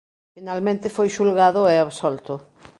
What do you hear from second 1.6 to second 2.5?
e absolto.